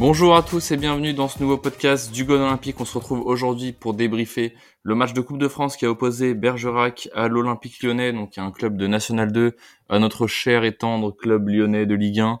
[0.00, 2.80] Bonjour à tous et bienvenue dans ce nouveau podcast du Gone Olympique.
[2.80, 6.32] On se retrouve aujourd'hui pour débriefer le match de Coupe de France qui a opposé
[6.32, 9.54] Bergerac à l'Olympique lyonnais, donc un club de National 2,
[9.90, 12.40] à notre cher et tendre club lyonnais de Ligue 1,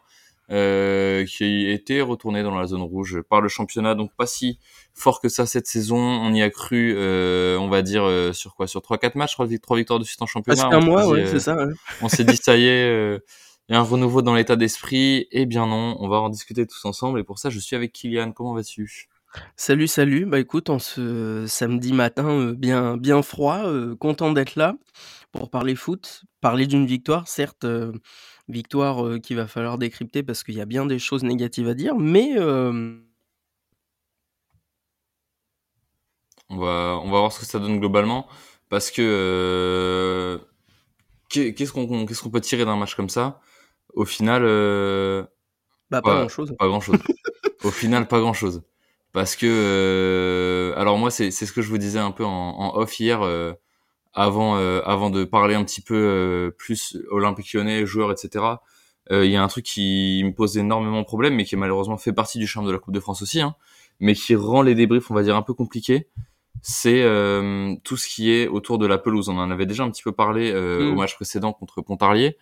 [0.50, 4.58] euh, qui était retourné dans la zone rouge par le championnat, donc pas si
[4.94, 5.96] fort que ça cette saison.
[5.98, 8.66] On y a cru, euh, on va dire, euh, sur quoi?
[8.66, 10.68] Sur 3-4 matchs, 3, victoires de suite en championnat.
[10.68, 11.54] Qu'un On mois, ouais, c'est ça.
[11.56, 11.72] ouais.
[12.02, 13.20] on s'est dit ça y est,
[13.68, 15.28] il y a un renouveau dans l'état d'esprit.
[15.30, 17.20] Eh bien non, on va en discuter tous ensemble.
[17.20, 18.32] Et pour ça, je suis avec Kylian.
[18.32, 19.08] Comment vas-tu?
[19.54, 20.26] Salut, salut.
[20.26, 23.62] Bah écoute, en ce samedi matin bien, bien froid,
[24.00, 24.74] content d'être là
[25.30, 27.64] pour parler foot, parler d'une victoire, certes,
[28.48, 31.74] victoire euh, qu'il va falloir décrypter parce qu'il y a bien des choses négatives à
[31.74, 32.98] dire, mais euh,
[36.48, 38.26] On va, on va voir ce que ça donne globalement,
[38.68, 40.40] parce que
[41.28, 43.40] qu'est- qu'est-ce qu'on, qu'est-ce qu'on peut tirer d'un match comme ça?
[43.94, 44.44] Au final,
[45.90, 46.56] bah, pas Ouais, grand-chose.
[46.58, 47.04] pas grand chose.
[47.62, 48.62] Au final, pas grand chose.
[49.12, 52.76] Parce que, alors moi, c'est c'est ce que je vous disais un peu en, en
[52.78, 53.22] off hier,
[54.12, 58.44] avant euh, avant de parler un petit peu euh, plus Olympique Lyonnais, joueurs, etc.
[59.10, 61.96] Euh, Il y a un truc qui me pose énormément de problème, mais qui malheureusement
[61.98, 63.54] fait partie du charme de la Coupe de France aussi, hein,
[63.98, 66.08] mais qui rend les débriefs, on va dire, un peu compliqués.
[66.62, 69.28] C'est euh, tout ce qui est autour de la pelouse.
[69.28, 70.92] On en avait déjà un petit peu parlé euh, Mm.
[70.92, 72.36] au match précédent contre Pontarlier.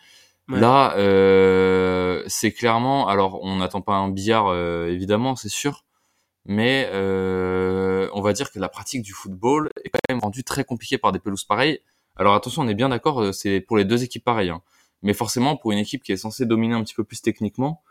[0.48, 0.58] Ouais.
[0.58, 3.06] Là, euh, c'est clairement.
[3.08, 5.84] Alors, on n'attend pas un billard, euh, évidemment, c'est sûr,
[6.48, 10.64] mais euh, on va dire que la pratique du football est quand même rendue très
[10.64, 11.80] compliquée par des pelouses pareilles.
[12.16, 14.62] Alors attention, on est bien d'accord, euh, c'est pour les deux équipes pareilles, hein.
[15.02, 17.82] mais forcément pour une équipe qui est censée dominer un petit peu plus techniquement,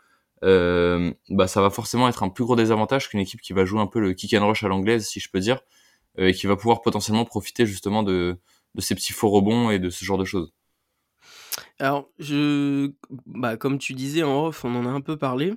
[0.44, 3.80] euh, bah ça va forcément être un plus gros désavantage qu'une équipe qui va jouer
[3.80, 5.60] un peu le kick and rush à l'anglaise, si je peux dire,
[6.18, 8.38] euh, et qui va pouvoir potentiellement profiter justement de
[8.74, 10.52] de ces petits faux rebonds et de ce genre de choses.
[11.78, 12.92] Alors, je,
[13.26, 15.54] bah, comme tu disais en off, on en a un peu parlé.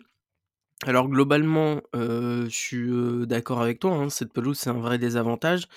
[0.88, 5.68] Alors globalement, euh, je suis d'accord avec toi, hein, cette pelouse c'est un vrai désavantage,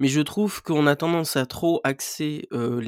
[0.00, 2.80] mais je trouve qu'on a tendance à trop axer euh,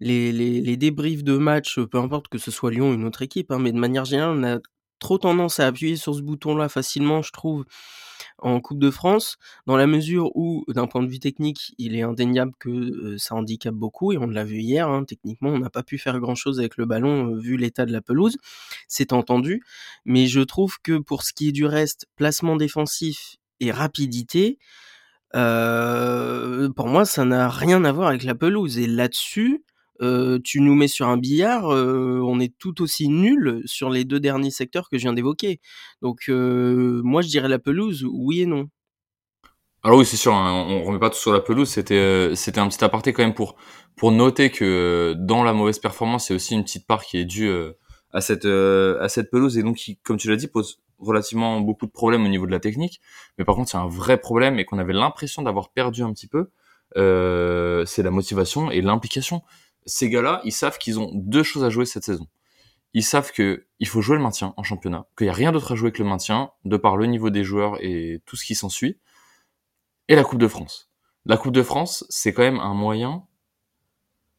[0.00, 3.58] les, débriefs de match, peu importe que ce soit Lyon ou une autre équipe, hein,
[3.58, 4.58] mais de manière générale, on a
[5.00, 7.66] trop tendance à appuyer sur ce bouton-là facilement, je trouve,
[8.38, 12.02] en Coupe de France, dans la mesure où, d'un point de vue technique, il est
[12.02, 15.70] indéniable que euh, ça handicape beaucoup, et on l'a vu hier, hein, techniquement, on n'a
[15.70, 18.36] pas pu faire grand-chose avec le ballon, euh, vu l'état de la pelouse,
[18.86, 19.62] c'est entendu,
[20.04, 24.58] mais je trouve que pour ce qui est du reste, placement défensif et rapidité,
[25.34, 28.78] euh, pour moi, ça n'a rien à voir avec la pelouse.
[28.78, 29.64] Et là-dessus,
[30.44, 34.50] tu nous mets sur un billard, on est tout aussi nul sur les deux derniers
[34.50, 35.60] secteurs que je viens d'évoquer.
[36.02, 38.68] Donc, moi, je dirais la pelouse, oui et non.
[39.84, 41.68] Alors oui, c'est sûr, hein, on remet pas tout sur la pelouse.
[41.68, 43.54] C'était c'était un petit aparté quand même pour
[43.96, 47.16] pour noter que dans la mauvaise performance, il y a aussi une petite part qui
[47.16, 47.50] est due
[48.12, 51.86] à cette à cette pelouse et donc qui, comme tu l'as dit, pose relativement beaucoup
[51.86, 53.00] de problèmes au niveau de la technique.
[53.38, 56.26] Mais par contre, c'est un vrai problème et qu'on avait l'impression d'avoir perdu un petit
[56.26, 56.50] peu.
[56.96, 59.42] c'est la motivation et l'implication.
[59.88, 62.28] Ces gars-là, ils savent qu'ils ont deux choses à jouer cette saison.
[62.94, 65.72] Ils savent que il faut jouer le maintien en championnat, qu'il y a rien d'autre
[65.72, 68.54] à jouer que le maintien, de par le niveau des joueurs et tout ce qui
[68.54, 68.98] s'ensuit
[70.08, 70.90] et la Coupe de France.
[71.26, 73.24] La Coupe de France, c'est quand même un moyen.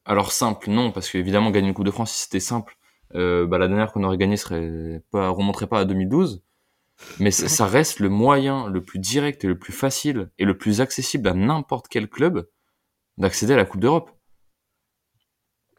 [0.04, 2.76] Alors simple, non, parce qu'évidemment gagner une Coupe de France, si c'était simple,
[3.14, 6.42] euh, bah, la dernière qu'on aurait gagnée serait pas remonterait pas à 2012.
[7.18, 10.82] Mais ça reste le moyen le plus direct et le plus facile et le plus
[10.82, 12.46] accessible à n'importe quel club
[13.16, 14.10] d'accéder à la Coupe d'Europe.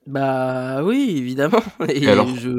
[0.07, 1.61] Bah oui, évidemment.
[1.89, 2.35] Et alors?
[2.35, 2.49] je...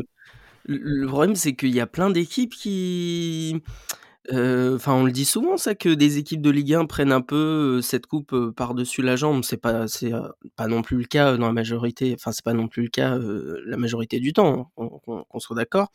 [0.67, 3.63] le problème, c'est qu'il y a plein d'équipes qui...
[4.33, 7.23] euh, Enfin, on le dit souvent, ça, que des équipes de Ligue 1 prennent un
[7.23, 9.45] peu euh, cette coupe euh, par-dessus la jambe.
[9.45, 12.15] C'est pas, c'est euh, pas non plus le cas dans la majorité.
[12.15, 15.25] Enfin, c'est pas non plus le cas euh, la majorité du temps, hein, qu'on qu'on-
[15.25, 15.91] qu'on soit d'accord.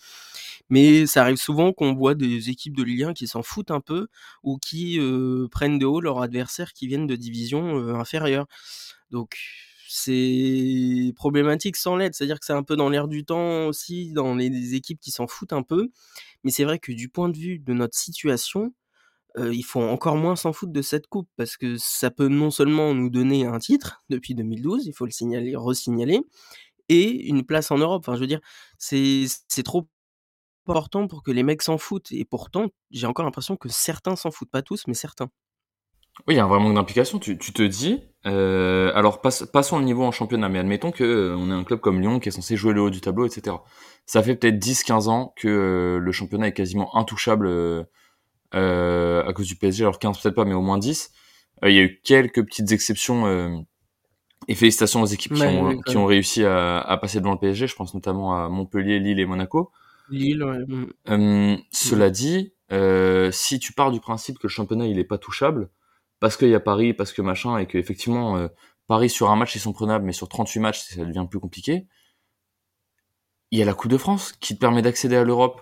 [0.69, 3.81] Mais ça arrive souvent qu'on voit des équipes de Ligue 1 qui s'en foutent un
[3.81, 4.07] peu
[4.43, 8.47] ou qui euh, prennent de haut leurs adversaires qui viennent de divisions euh, inférieures.
[9.11, 9.37] Donc
[9.89, 14.35] c'est problématique sans l'aide, c'est-à-dire que c'est un peu dans l'air du temps aussi, dans
[14.35, 15.89] les, équipes qui s'en foutent un peu.
[16.43, 18.73] Mais c'est vrai que du point de vue de notre situation,
[19.37, 22.51] euh, il faut encore moins s'en foutre de cette coupe parce que ça peut non
[22.51, 26.21] seulement nous donner un titre depuis 2012, il faut le signaler, resignaler,
[26.89, 28.03] et une place en Europe.
[28.05, 28.41] Enfin, je veux dire,
[28.77, 29.87] c'est c'est trop
[30.67, 32.11] important pour que les mecs s'en foutent.
[32.11, 35.29] Et pourtant, j'ai encore l'impression que certains s'en foutent, pas tous, mais certains.
[36.27, 37.19] Oui, il y a un vrai manque d'implication.
[37.19, 41.35] Tu, tu te dis, euh, alors passons le niveau en championnat, mais admettons que euh,
[41.37, 43.55] on est un club comme Lyon qui est censé jouer le haut du tableau, etc.
[44.05, 47.47] Ça fait peut-être 10-15 ans que euh, le championnat est quasiment intouchable
[48.55, 51.11] euh, à cause du PSG, alors 15 peut-être pas, mais au moins 10.
[51.63, 53.27] Euh, il y a eu quelques petites exceptions.
[53.27, 53.49] euh,
[54.47, 57.67] et félicitations aux équipes qui, ont, qui ont réussi à, à passer devant le PSG.
[57.67, 59.71] Je pense notamment à Montpellier, Lille et Monaco.
[60.09, 60.59] Lille, ouais.
[60.67, 60.85] mm.
[61.09, 65.17] Euh, cela dit, euh, si tu pars du principe que le championnat il est pas
[65.17, 65.69] touchable,
[66.19, 68.47] parce qu'il y a Paris, parce que machin, et que effectivement euh,
[68.87, 71.87] Paris sur un match ils sont prenables, mais sur 38 matchs ça devient plus compliqué.
[73.51, 75.61] Il y a la Coupe de France qui te permet d'accéder à l'Europe.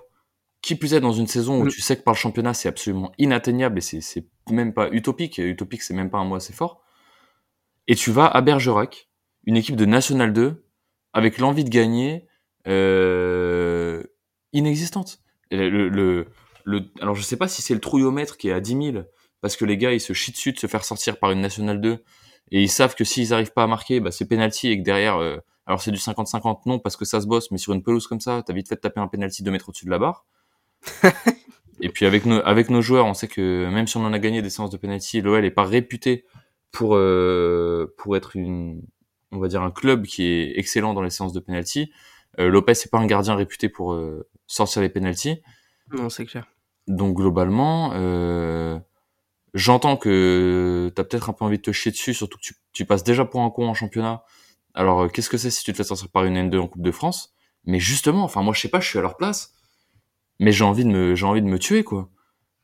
[0.62, 1.70] Qui plus est dans une saison où Mm.
[1.70, 5.38] tu sais que par le championnat c'est absolument inatteignable et c'est même pas utopique.
[5.38, 6.82] Utopique c'est même pas un mot assez fort.
[7.88, 9.10] Et tu vas à Bergerac,
[9.44, 10.66] une équipe de National 2
[11.14, 12.28] avec l'envie de gagner
[12.68, 14.02] euh,
[14.54, 15.20] inexistante.
[15.52, 16.28] Le, le,
[16.64, 19.06] le- alors je sais pas si c'est le trouillomètre qui est à 10 000
[19.46, 21.80] parce que les gars ils se chient dessus de se faire sortir par une National
[21.80, 22.04] 2
[22.50, 25.18] et ils savent que s'ils arrivent pas à marquer, bah, c'est penalty et que derrière,
[25.18, 25.38] euh,
[25.68, 28.20] alors c'est du 50-50 non parce que ça se bosse, mais sur une pelouse comme
[28.20, 30.26] ça, t'as vite fait de taper un penalty 2 mètres au-dessus de la barre.
[31.80, 34.18] et puis avec nos, avec nos joueurs, on sait que même si on en a
[34.18, 36.26] gagné des séances de penalty, l'OL est pas réputé
[36.72, 38.82] pour, euh, pour être une,
[39.32, 41.92] on va dire un club qui est excellent dans les séances de penalty.
[42.40, 45.44] Euh, Lopez c'est pas un gardien réputé pour euh, sortir les penalties.
[45.92, 46.48] Non, c'est clair.
[46.88, 47.92] Donc globalement,
[49.56, 52.86] j'entends que t'as peut-être un peu envie de te chier dessus, surtout que tu, tu
[52.86, 54.24] passes déjà pour un con en championnat.
[54.76, 56.84] Alors euh, qu'est-ce que c'est si tu te fais sortir par une N2 en Coupe
[56.84, 57.34] de France?
[57.66, 59.56] Mais justement, enfin moi je sais pas, je suis à leur place,
[60.40, 62.10] mais j'ai envie de me, j'ai envie de me tuer quoi.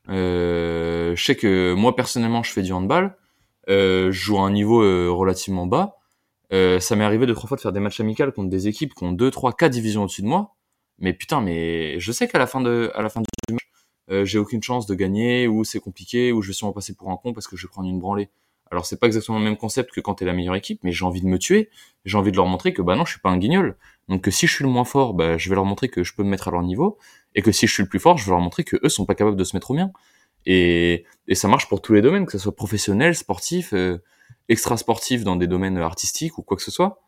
[0.08, 3.16] Euh, je sais que moi personnellement je fais du handball,
[3.68, 5.96] euh, je joue à un niveau euh, relativement bas.
[6.52, 8.94] Euh, ça m'est arrivé deux trois fois de faire des matchs amicaux contre des équipes
[8.94, 10.54] qui ont deux, trois, quatre divisions au-dessus de moi.
[10.98, 13.62] Mais putain, mais je sais qu'à la fin de, à la fin du match,
[14.12, 17.10] euh, j'ai aucune chance de gagner, ou c'est compliqué, ou je vais sûrement passer pour
[17.10, 18.28] un con parce que je vais prendre une branlée.
[18.70, 21.04] Alors c'est pas exactement le même concept que quand t'es la meilleure équipe, mais j'ai
[21.04, 21.68] envie de me tuer.
[22.04, 23.76] J'ai envie de leur montrer que bah non, je suis pas un guignol.
[24.08, 26.14] Donc que si je suis le moins fort, bah je vais leur montrer que je
[26.14, 26.98] peux me mettre à leur niveau,
[27.34, 29.04] et que si je suis le plus fort, je vais leur montrer que eux sont
[29.06, 29.92] pas capables de se mettre au mien.
[30.46, 33.98] Et, et ça marche pour tous les domaines, que ce soit professionnel, sportif, euh,
[34.48, 37.02] extra sportif dans des domaines artistiques ou quoi que ce soit.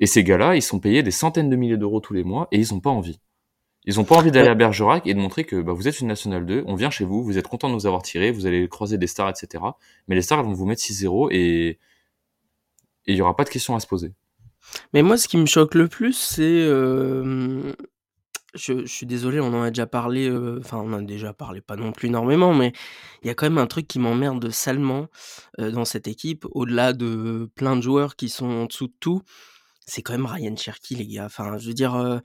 [0.00, 2.58] Et ces gars-là, ils sont payés des centaines de milliers d'euros tous les mois et
[2.58, 3.20] ils ont pas envie.
[3.86, 6.08] Ils ont pas envie d'aller à Bergerac et de montrer que bah, vous êtes une
[6.08, 8.68] nationale 2, on vient chez vous, vous êtes content de nous avoir tirés, vous allez
[8.68, 9.64] croiser des stars, etc.
[10.08, 11.78] Mais les stars, elles vont vous mettre 6-0 et
[13.06, 14.12] et il y aura pas de questions à se poser.
[14.92, 16.42] Mais moi, ce qui me choque le plus, c'est.
[16.44, 17.72] euh,
[18.54, 20.28] je, je suis désolé, on en a déjà parlé.
[20.28, 22.72] euh, Enfin, on en a déjà parlé, pas non plus énormément, mais
[23.22, 25.08] il y a quand même un truc qui m'emmerde salement
[25.60, 29.22] euh, dans cette équipe, au-delà de plein de joueurs qui sont en dessous de tout.
[29.86, 31.26] C'est quand même Ryan Cherky, les gars.
[31.26, 32.20] Enfin, je veux dire.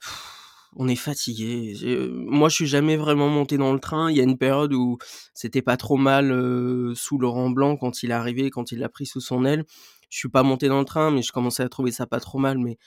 [0.00, 0.41] pff,
[0.76, 1.74] on est fatigué.
[1.74, 4.10] J'ai- Moi, je suis jamais vraiment monté dans le train.
[4.10, 4.98] Il y a une période où
[5.34, 8.88] c'était pas trop mal euh, sous Laurent Blanc quand il est arrivé, quand il l'a
[8.88, 9.64] pris sous son aile.
[10.10, 12.38] Je suis pas monté dans le train, mais je commençais à trouver ça pas trop
[12.38, 12.58] mal.
[12.58, 12.78] Mais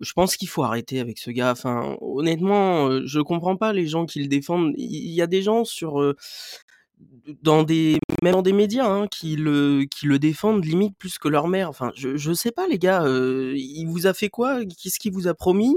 [0.00, 1.52] je pense qu'il faut arrêter avec ce gars.
[1.52, 4.72] Enfin, honnêtement, euh, je comprends pas les gens qui le défendent.
[4.76, 6.16] Il y a des gens sur euh,
[7.42, 11.28] dans des même dans des médias hein, qui le qui le défendent limite plus que
[11.28, 11.68] leur mère.
[11.68, 13.04] Enfin, je je sais pas les gars.
[13.04, 14.64] euh, il vous a fait quoi?
[14.64, 15.74] Qu'est-ce qu'il vous a promis?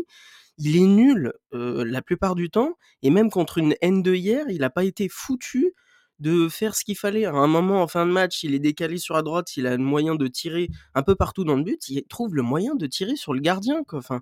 [0.64, 2.78] Il est nul la plupart du temps.
[3.02, 5.74] Et même contre une N2 hier, il a pas été foutu
[6.20, 7.26] de faire ce qu'il fallait.
[7.26, 9.76] À un moment en fin de match, il est décalé sur la droite, il a
[9.76, 12.86] le moyen de tirer un peu partout dans le but, il trouve le moyen de
[12.86, 13.82] tirer sur le gardien.
[13.92, 14.22] Enfin,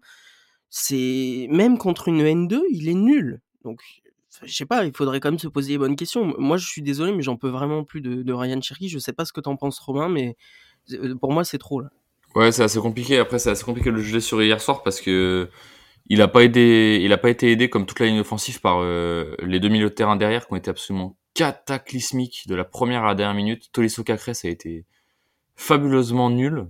[0.70, 3.42] c'est même contre une N2, il est nul.
[3.66, 3.82] Donc
[4.44, 6.34] je sais pas, il faudrait quand même se poser les bonnes questions.
[6.38, 8.88] Moi, je suis désolé, mais j'en peux vraiment plus de, de Ryan Cherky.
[8.88, 10.38] Je sais pas ce que t'en penses, Romain, mais
[11.20, 11.90] pour moi, c'est trop là.
[12.36, 13.18] Ouais, c'est assez compliqué.
[13.18, 15.50] Après, c'est assez compliqué de le juger sur hier soir parce que
[16.10, 18.80] il a pas aidé, il a pas été aidé comme toute la ligne offensive par
[18.82, 23.04] euh, les deux milieux de terrain derrière qui ont été absolument cataclysmiques de la première
[23.04, 23.72] à la dernière minute.
[23.72, 24.86] Tolisso Cacré, ça a été
[25.56, 26.68] fabuleusement nul.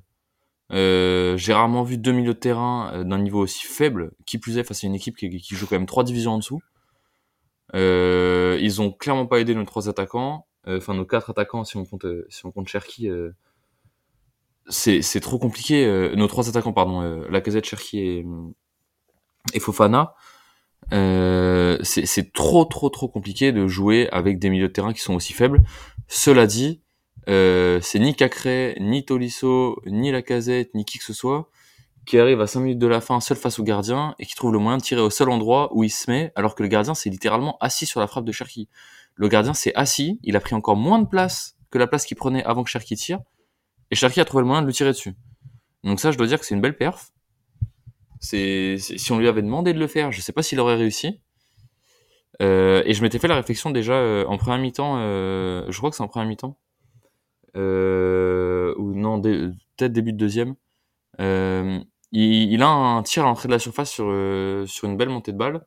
[0.72, 4.58] Euh, j'ai rarement vu deux milieux de terrain euh, d'un niveau aussi faible, qui plus
[4.58, 6.62] est face à une équipe qui, joue quand même trois divisions en dessous.
[7.74, 12.06] Ils ont clairement pas aidé nos trois attaquants, enfin nos quatre attaquants si on compte
[12.30, 13.10] si on compte Cherki.
[14.68, 16.12] C'est c'est trop compliqué.
[16.16, 18.26] nos trois attaquants, pardon, euh, Lacazette, Cherki et,
[19.54, 20.16] et Fofana.
[20.92, 25.14] Euh, c'est trop trop trop compliqué de jouer avec des milieux de terrain qui sont
[25.14, 25.64] aussi faibles.
[26.08, 26.82] Cela dit,
[27.28, 31.50] euh, c'est ni Cacré, ni Tolisso, ni Lacazette, ni qui que ce soit
[32.10, 34.52] qui arrive à 5 minutes de la fin seul face au gardien et qui trouve
[34.52, 36.96] le moyen de tirer au seul endroit où il se met alors que le gardien
[36.96, 38.68] c'est littéralement assis sur la frappe de Cherki.
[39.14, 42.18] Le gardien s'est assis, il a pris encore moins de place que la place qu'il
[42.18, 43.20] prenait avant que Cherki tire
[43.92, 45.16] et Cherki a trouvé le moyen de le tirer dessus.
[45.84, 47.12] Donc ça je dois dire que c'est une belle perf.
[48.20, 51.20] C'est si on lui avait demandé de le faire, je sais pas s'il aurait réussi.
[52.42, 55.90] Euh, et je m'étais fait la réflexion déjà euh, en première mi-temps, euh, je crois
[55.90, 56.58] que c'est en première mi-temps,
[57.58, 60.56] euh, ou non, peut-être début de deuxième.
[61.20, 61.80] Euh,
[62.12, 65.10] il, il a un tir à l'entrée de la surface sur, euh, sur une belle
[65.10, 65.66] montée de balle.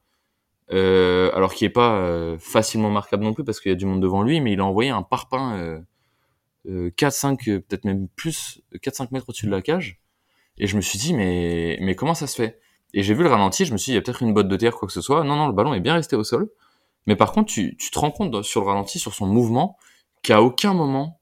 [0.70, 4.22] alors qu'il est pas facilement marquable non plus parce qu'il y a du monde devant
[4.22, 5.80] lui, mais il a envoyé un parpaing euh,
[6.68, 10.00] euh, 4-5, euh, peut-être même plus, 4-5 mètres au-dessus de la cage.
[10.58, 12.60] Et je me suis dit, mais, mais comment ça se fait?
[12.94, 14.48] Et j'ai vu le ralenti, je me suis dit, il y a peut-être une botte
[14.48, 15.24] de terre, quoi que ce soit.
[15.24, 16.50] Non, non, le ballon est bien resté au sol.
[17.06, 19.76] Mais par contre, tu, tu te rends compte sur le ralenti, sur son mouvement,
[20.22, 21.20] qu'à aucun moment,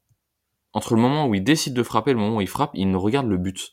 [0.73, 2.89] entre le moment où il décide de frapper et le moment où il frappe, il
[2.89, 3.71] ne regarde le but.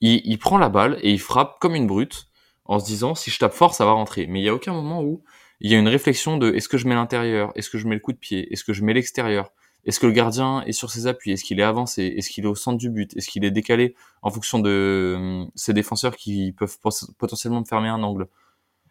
[0.00, 2.28] Il, il prend la balle et il frappe comme une brute
[2.64, 4.26] en se disant si je tape fort ça va rentrer.
[4.26, 5.22] Mais il y a aucun moment où
[5.60, 7.94] il y a une réflexion de est-ce que je mets l'intérieur, est-ce que je mets
[7.94, 9.50] le coup de pied, est-ce que je mets l'extérieur,
[9.86, 12.48] est-ce que le gardien est sur ses appuis, est-ce qu'il est avancé, est-ce qu'il est
[12.48, 16.52] au centre du but, est-ce qu'il est décalé en fonction de euh, ses défenseurs qui
[16.52, 16.76] peuvent
[17.18, 18.26] potentiellement me fermer un angle?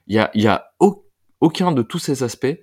[0.08, 1.06] Il y a, il y a au-
[1.42, 2.58] aucun de tous ces aspects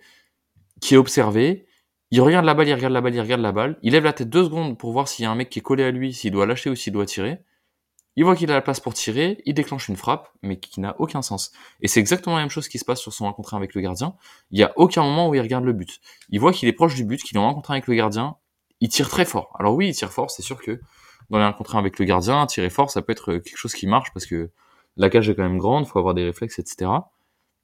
[0.81, 1.67] qui est observé.
[2.11, 3.79] Il regarde la balle, il regarde la balle, il regarde la balle.
[3.83, 5.63] Il lève la tête deux secondes pour voir s'il y a un mec qui est
[5.63, 7.39] collé à lui, s'il doit lâcher ou s'il doit tirer.
[8.17, 10.95] Il voit qu'il a la place pour tirer, il déclenche une frappe, mais qui n'a
[11.01, 11.51] aucun sens.
[11.81, 14.15] Et c'est exactement la même chose qui se passe sur son rencontre avec le gardien.
[14.51, 16.01] Il y a aucun moment où il regarde le but.
[16.29, 18.37] Il voit qu'il est proche du but, qu'il est en rencontre avec le gardien.
[18.81, 19.57] Il tire très fort.
[19.59, 20.81] Alors oui, il tire fort, c'est sûr que
[21.31, 24.13] dans les rencontres avec le gardien, tirer fort, ça peut être quelque chose qui marche
[24.13, 24.51] parce que
[24.97, 26.91] la cage est quand même grande, faut avoir des réflexes, etc.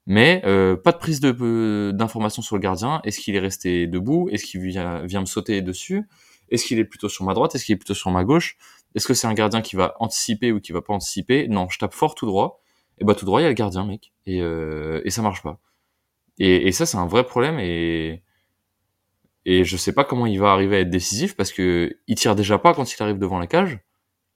[0.06, 3.02] Mais euh, pas de prise euh, d'information sur le gardien.
[3.04, 4.30] Est-ce qu'il est resté debout?
[4.32, 6.08] Est-ce qu'il vient, vient me sauter dessus?
[6.50, 7.54] Est-ce qu'il est plutôt sur ma droite?
[7.54, 8.56] Est-ce qu'il est plutôt sur ma gauche?
[8.94, 11.48] Est-ce que c'est un gardien qui va anticiper ou qui va pas anticiper?
[11.48, 12.60] Non, je tape fort tout droit.
[12.98, 14.12] Et bah tout droit, il y a le gardien, mec.
[14.26, 15.60] Et, euh, et ça marche pas.
[16.38, 17.58] Et, et ça, c'est un vrai problème.
[17.58, 18.22] Et
[19.50, 22.36] et je sais pas comment il va arriver à être décisif parce que il tire
[22.36, 23.78] déjà pas quand il arrive devant la cage.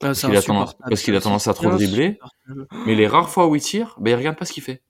[0.03, 2.19] Ah, Parce qu'il a tendance, parce a ça, tendance à trop dribbler.
[2.87, 4.83] Mais les rares fois où il tire, ben il regarde pas ce qu'il fait.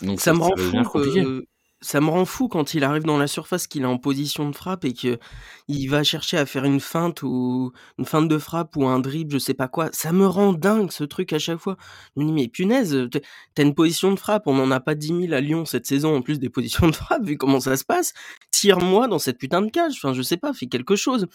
[0.00, 1.42] Donc Ça me rend fou
[1.82, 4.54] ça me rend fou quand il arrive dans la surface, qu'il est en position de
[4.54, 5.18] frappe et que
[5.68, 9.32] il va chercher à faire une feinte ou une feinte de frappe ou un dribble,
[9.32, 9.90] je sais pas quoi.
[9.92, 11.76] Ça me rend dingue ce truc à chaque fois.
[12.16, 13.20] Je me dis mais punaise, tu
[13.58, 16.16] as une position de frappe, on en a pas 10 000 à Lyon cette saison
[16.16, 18.14] en plus des positions de frappe vu comment ça se passe.
[18.50, 21.26] Tire-moi dans cette putain de cage, enfin je sais pas, fais quelque chose.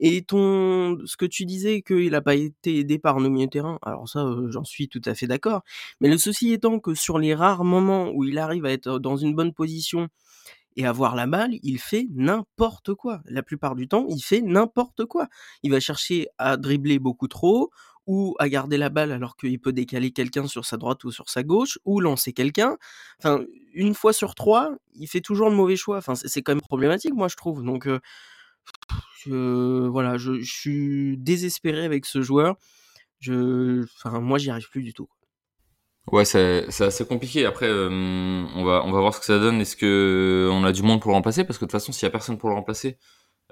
[0.00, 3.78] Et ton ce que tu disais qu'il a pas été aidé par nos milieux terrain,
[3.82, 5.62] alors ça euh, j'en suis tout à fait d'accord.
[6.00, 9.16] Mais le souci étant que sur les rares moments où il arrive à être dans
[9.16, 9.87] une bonne position
[10.76, 13.20] et avoir la balle, il fait n'importe quoi.
[13.24, 15.28] La plupart du temps, il fait n'importe quoi.
[15.64, 17.70] Il va chercher à dribbler beaucoup trop
[18.06, 21.28] ou à garder la balle alors qu'il peut décaler quelqu'un sur sa droite ou sur
[21.28, 22.78] sa gauche ou lancer quelqu'un.
[23.74, 25.98] Une fois sur trois, il fait toujours le mauvais choix.
[25.98, 27.64] Enfin, c'est quand même problématique, moi je trouve.
[27.64, 27.98] Donc euh,
[29.24, 32.56] je, voilà, suis désespéré avec ce joueur.
[33.18, 35.08] Je, enfin, moi j'y arrive plus du tout.
[36.12, 37.44] Ouais, c'est c'est assez compliqué.
[37.44, 37.88] Après, euh,
[38.54, 39.60] on va on va voir ce que ça donne.
[39.60, 41.44] Est-ce que on a du monde pour le remplacer?
[41.44, 42.96] Parce que de toute façon, s'il y a personne pour le remplacer,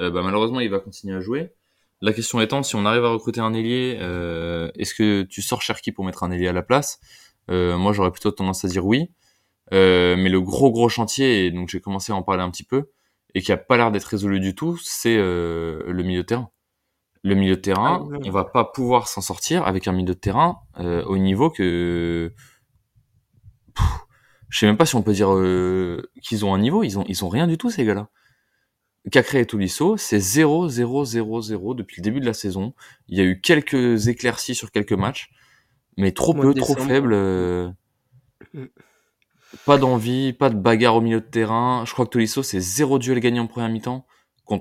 [0.00, 1.52] euh, bah, malheureusement, il va continuer à jouer.
[2.00, 5.62] La question étant, si on arrive à recruter un ailier, euh, est-ce que tu sors
[5.62, 6.98] Cherki pour mettre un ailier à la place?
[7.50, 9.10] Euh, Moi, j'aurais plutôt tendance à dire oui.
[9.74, 12.64] Euh, mais le gros gros chantier, et donc j'ai commencé à en parler un petit
[12.64, 12.90] peu,
[13.34, 16.50] et qui a pas l'air d'être résolu du tout, c'est le milieu de terrain.
[17.28, 20.20] Le milieu de terrain, Ah on va pas pouvoir s'en sortir avec un milieu de
[20.26, 22.32] terrain euh, au niveau que
[23.74, 23.84] Pff,
[24.48, 27.04] je sais même pas si on peut dire euh, qu'ils ont un niveau, ils ont
[27.08, 28.08] ils ont rien du tout ces gars-là.
[29.10, 32.74] Cacré et Tolisso, c'est 0 0 0 0 depuis le début de la saison.
[33.08, 35.30] Il y a eu quelques éclaircies sur quelques matchs,
[35.96, 36.88] mais trop peu, trop décembre.
[36.88, 37.12] faible.
[37.14, 37.70] euh,
[38.54, 38.64] Mm.
[39.64, 41.84] pas d'envie, pas de bagarre au milieu de terrain.
[41.86, 44.06] Je crois que Tolisso, c'est zéro duel gagné en première mi-temps.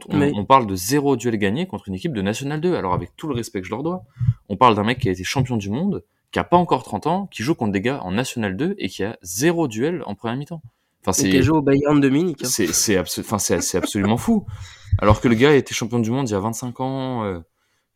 [0.09, 2.75] On, Mais- on parle de zéro duel gagné contre une équipe de National 2.
[2.75, 4.03] Alors avec tout le respect que je leur dois,
[4.49, 7.07] on parle d'un mec qui a été champion du monde, qui a pas encore 30
[7.07, 10.15] ans, qui joue contre des gars en National 2 et qui a zéro duel en
[10.15, 10.61] première mi-temps.
[11.05, 12.39] Enfin, qui a c'est joué au Bayern de Munich.
[12.43, 12.47] hein.
[12.47, 14.45] c'est c'est abso- enfin c'est c'est absolument fou.
[14.97, 17.39] Alors que le gars était champion du monde il y a 25 ans, euh,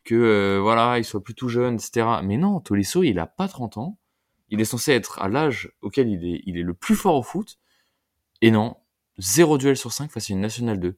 [0.04, 2.06] que euh, voilà, il soit plus tout jeune, etc.
[2.22, 3.98] Mais non, Tolisso, il a pas 30 ans.
[4.48, 7.22] Il est censé être à l'âge auquel il est, il est le plus fort au
[7.22, 7.58] foot.
[8.42, 8.76] Et non,
[9.18, 10.96] zéro duel sur 5 face à une nationale 2.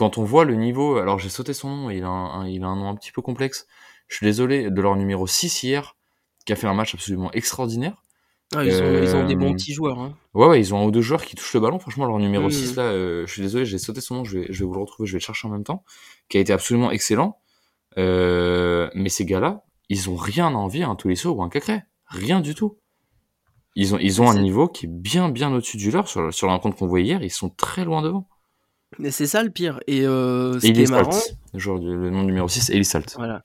[0.00, 2.64] Quand on voit le niveau, alors j'ai sauté son nom, il a un, un- il
[2.64, 3.66] a un nom un petit peu complexe.
[4.08, 5.94] Je suis désolé de leur numéro 6 hier,
[6.46, 8.02] qui a fait un match absolument extraordinaire.
[8.56, 9.98] Ah, ils, ont, ils ont des Euh, bons petits joueurs.
[10.00, 10.16] Hein.
[10.32, 11.78] Ouais, ouais, ils ont un ou deux joueurs qui touchent le ballon.
[11.78, 12.50] Franchement, leur numéro Mhm.
[12.50, 14.72] 6, là, euh, je suis désolé, j'ai sauté son nom, je vais, je vais vous
[14.74, 15.84] le retrouver, je vais le chercher en même temps,
[16.30, 17.38] qui a été absolument excellent.
[17.98, 21.82] Euh, mais ces gars-là, ils ont rien à envier à un Tolisso ou un Cacré.
[22.06, 22.78] Rien du tout.
[23.76, 26.08] Ils ont, ils ont un niveau qui est bien, bien au-dessus du leur.
[26.08, 28.26] Sur, sur la rencontre qu'on voyait hier, ils sont très loin devant.
[28.98, 29.80] Mais c'est ça le pire.
[29.86, 32.70] Et euh, ce qui est Elie marrant, Salt, le, joueur du- le nom numéro 6,
[32.70, 33.14] Elie Salt.
[33.16, 33.42] voilà.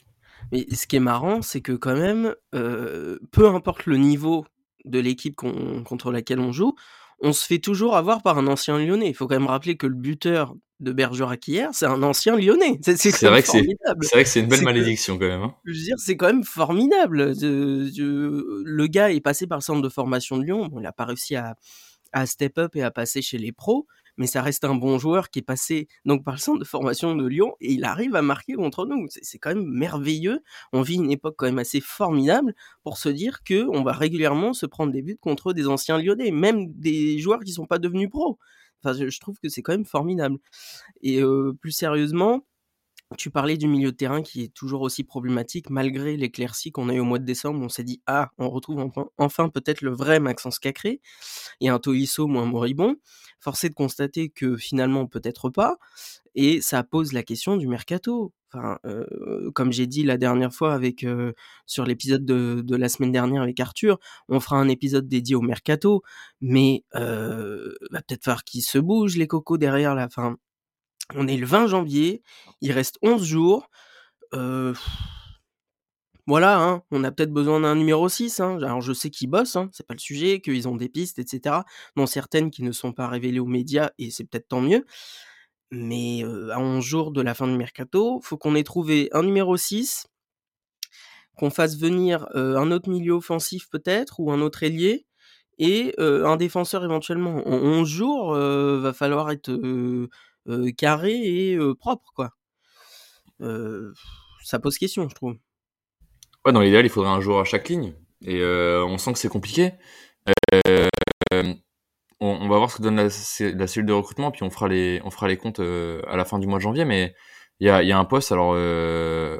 [0.52, 4.46] Mais ce qui est marrant, c'est que quand même, euh, peu importe le niveau
[4.86, 6.76] de l'équipe contre laquelle on joue,
[7.20, 9.08] on se fait toujours avoir par un ancien Lyonnais.
[9.10, 12.80] Il faut quand même rappeler que le buteur de Bergerac hier, c'est un ancien Lyonnais.
[12.84, 12.92] C'est
[13.28, 14.00] vrai que c'est formidable.
[14.06, 15.42] c'est vrai que c'est une belle que malédiction quand même.
[15.42, 15.56] Hein.
[15.64, 17.34] je veux dire, c'est quand même formidable.
[17.34, 20.68] Je- je- le gars est passé par le centre de formation de Lyon.
[20.68, 21.56] Bon, il n'a pas réussi à,
[22.12, 23.88] à step up et à passer chez les pros,
[24.18, 27.16] mais ça reste un bon joueur qui est passé donc par le centre de formation
[27.16, 29.08] de Lyon et il arrive à marquer contre nous.
[29.10, 30.42] C'est quand même merveilleux.
[30.74, 32.54] On vit une époque quand même assez formidable
[32.84, 36.32] pour se dire que on va régulièrement se prendre des buts contre des anciens Lyonnais,
[36.32, 38.38] même des joueurs qui sont pas devenus pros.
[38.84, 40.38] Enfin, je, je trouve que c'est quand même formidable.
[41.02, 42.46] Et euh, plus sérieusement,
[43.18, 46.94] tu parlais du milieu de terrain qui est toujours aussi problématique malgré l'éclaircie qu'on a
[46.94, 47.62] eu au mois de décembre.
[47.62, 51.02] On s'est dit ah, on retrouve enfin, peut-être le vrai Maxence Cacré
[51.62, 52.96] et un Tolisso moins moribond.
[53.40, 55.78] Forcé de constater que finalement peut-être pas.
[56.34, 58.34] Et ça pose la question du mercato.
[58.52, 61.34] Enfin, euh, comme j'ai dit la dernière fois euh,
[61.66, 65.42] sur l'épisode de, de la semaine dernière avec Arthur, on fera un épisode dédié au
[65.42, 66.04] mercato,
[66.42, 70.38] mais euh, va peut-être falloir qu'ils se bougent les cocos derrière la fin.
[71.14, 72.24] On est le 20 janvier,
[72.62, 73.70] il reste 11 jours.
[76.28, 78.40] Voilà, hein, on a peut-être besoin d'un numéro 6.
[78.40, 78.58] Hein.
[78.64, 81.58] Alors je sais qu'ils bossent, hein, c'est pas le sujet, qu'ils ont des pistes, etc.
[81.96, 84.86] Dont certaines qui ne sont pas révélées aux médias, et c'est peut-être tant mieux.
[85.70, 89.56] Mais à 11 jours de la fin du mercato, faut qu'on ait trouvé un numéro
[89.56, 90.08] 6,
[91.38, 95.06] qu'on fasse venir un autre milieu offensif peut-être, ou un autre ailier,
[95.60, 97.48] et un défenseur éventuellement.
[97.48, 99.52] En 11 jours, va falloir être
[100.78, 102.32] carré et propre, quoi.
[104.44, 105.36] Ça pose question, je trouve.
[106.46, 107.94] Ouais, dans l'idéal, il faudrait un joueur à chaque ligne.
[108.22, 109.72] Et on sent que c'est compliqué.
[112.22, 115.12] On, va voir ce que donne la, cellule de recrutement, puis on fera les, on
[115.12, 116.86] fera les comptes à la fin du mois de janvier.
[116.86, 117.16] Mais
[117.60, 118.32] il y a, y a un poste.
[118.32, 118.54] Alors,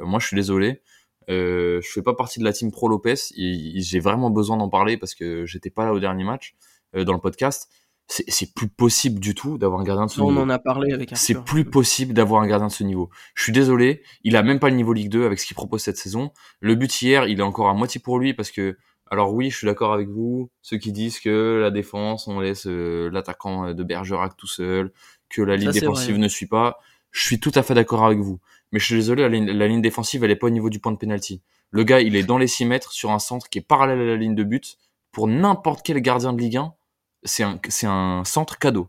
[0.06, 0.82] moi, je suis désolé.
[1.28, 3.16] Euh, je fais pas partie de la team Pro Lopez.
[3.36, 6.54] J'ai vraiment besoin d'en parler parce que j'étais pas là au dernier match
[6.94, 7.68] dans le podcast.
[8.08, 10.40] C'est plus possible du tout d'avoir un gardien de ce On niveau.
[10.42, 13.10] en a parlé avec C'est plus possible d'avoir un gardien de ce niveau.
[13.34, 15.82] Je suis désolé, il a même pas le niveau Ligue 2 avec ce qu'il propose
[15.82, 16.30] cette saison.
[16.60, 18.78] Le but hier, il est encore à moitié pour lui parce que,
[19.10, 22.66] alors oui, je suis d'accord avec vous, ceux qui disent que la défense, on laisse
[22.68, 24.92] euh, l'attaquant de Bergerac tout seul,
[25.28, 26.18] que la ligne Ça, défensive vrai.
[26.18, 26.78] ne suit pas.
[27.10, 28.38] Je suis tout à fait d'accord avec vous.
[28.70, 30.78] Mais je suis désolé, la ligne, la ligne défensive, elle est pas au niveau du
[30.78, 31.40] point de penalty.
[31.70, 34.04] Le gars, il est dans les 6 mètres sur un centre qui est parallèle à
[34.04, 34.76] la ligne de but.
[35.10, 36.74] Pour n'importe quel gardien de Ligue 1,
[37.22, 38.88] c'est un, centre cadeau.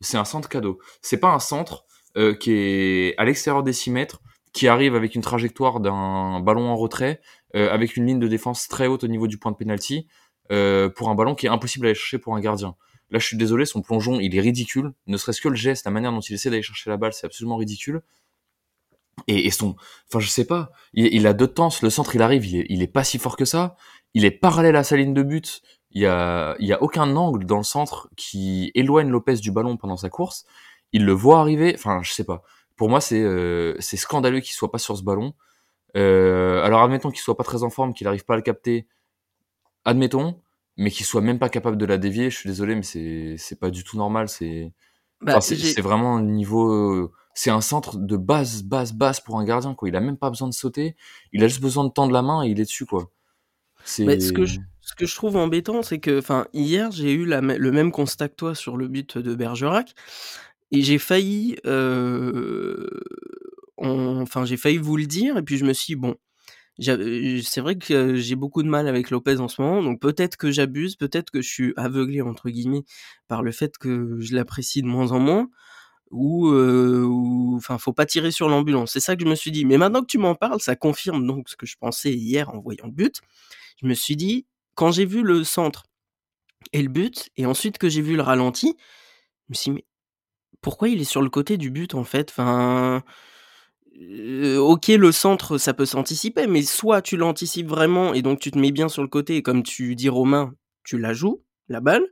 [0.00, 0.78] C'est un centre cadeau.
[1.00, 1.84] C'est pas un centre
[2.16, 6.68] euh, qui est à l'extérieur des 6 mètres, qui arrive avec une trajectoire d'un ballon
[6.68, 7.20] en retrait,
[7.56, 10.06] euh, avec une ligne de défense très haute au niveau du point de penalty,
[10.50, 12.76] euh, pour un ballon qui est impossible à aller chercher pour un gardien.
[13.10, 14.92] Là, je suis désolé, son plongeon, il est ridicule.
[15.06, 17.26] Ne serait-ce que le geste, la manière dont il essaie d'aller chercher la balle, c'est
[17.26, 18.02] absolument ridicule.
[19.28, 19.76] Et, son,
[20.08, 22.86] enfin, je sais pas, il, a deux temps, le centre, il arrive, il il est
[22.86, 23.76] pas si fort que ça.
[24.14, 25.62] Il est parallèle à sa ligne de but.
[25.94, 29.52] Il y a, il y a aucun angle dans le centre qui éloigne Lopez du
[29.52, 30.46] ballon pendant sa course.
[30.92, 31.72] Il le voit arriver.
[31.74, 32.42] Enfin, je sais pas.
[32.76, 35.34] Pour moi, c'est, euh, scandaleux qu'il soit pas sur ce ballon.
[35.96, 38.86] Euh, alors, admettons qu'il soit pas très en forme, qu'il arrive pas à le capter.
[39.84, 40.40] Admettons,
[40.78, 42.30] mais qu'il soit même pas capable de la dévier.
[42.30, 44.30] Je suis désolé, mais c'est, c'est pas du tout normal.
[44.30, 44.72] C'est,
[45.20, 47.12] Bah, Enfin, c'est vraiment un niveau.
[47.34, 49.88] C'est un centre de base, base, base pour un gardien, quoi.
[49.88, 50.96] Il a même pas besoin de sauter.
[51.32, 53.10] Il a juste besoin de tendre la main et il est dessus, quoi.
[53.84, 54.04] C'est.
[54.04, 54.58] Mais ce que je,
[54.92, 58.36] ce que je trouve embêtant, c'est que, enfin, hier, j'ai eu le même constat que
[58.36, 59.94] toi sur le but de Bergerac,
[60.70, 62.86] et j'ai failli, euh,
[63.78, 66.16] enfin, j'ai failli vous le dire, et puis je me suis dit, bon,
[66.78, 70.00] j'avais- c'est vrai que euh, j'ai beaucoup de mal avec Lopez en ce moment, donc
[70.00, 72.84] peut-être que j'abuse, peut-être que je suis aveuglé entre guillemets
[73.28, 75.50] par le fait que je l'apprécie de moins en moins,
[76.10, 78.92] ou, euh, ou- enfin, faut pas tirer sur l'ambulance.
[78.92, 79.64] C'est ça que je me suis dit.
[79.64, 82.60] Mais maintenant que tu m'en parles, ça confirme donc ce que je pensais hier en
[82.60, 83.20] voyant le but.
[83.82, 85.84] Je me suis dit, quand j'ai vu le centre
[86.72, 89.84] et le but, et ensuite que j'ai vu le ralenti, je me suis dit, mais
[90.60, 92.30] pourquoi il est sur le côté du but en fait?
[92.30, 93.02] Enfin,
[94.00, 98.50] euh, ok, le centre, ça peut s'anticiper, mais soit tu l'anticipes vraiment et donc tu
[98.50, 100.54] te mets bien sur le côté, et comme tu dis Romain,
[100.84, 102.06] tu la joues, la balle,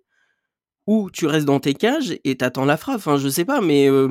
[0.87, 2.96] ou tu restes dans tes cages et t'attends la frappe.
[2.96, 4.09] Enfin, je sais pas, mais euh,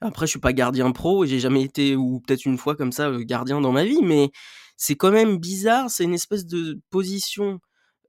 [0.00, 2.92] après, je suis pas gardien pro et j'ai jamais été, ou peut-être une fois comme
[2.92, 4.30] ça, euh, gardien dans ma vie, mais
[4.76, 5.90] c'est quand même bizarre.
[5.90, 7.60] C'est une espèce de position,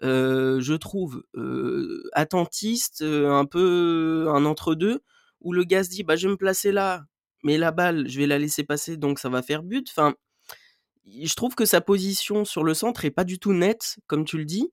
[0.04, 5.02] je trouve, euh, attentiste, euh, un peu un entre-deux,
[5.42, 7.04] où le gars se dit, bah, je vais me placer là,
[7.44, 9.89] mais la balle, je vais la laisser passer, donc ça va faire but.
[9.92, 10.16] Enfin,
[11.06, 14.38] je trouve que sa position sur le centre est pas du tout nette, comme tu
[14.38, 14.72] le dis.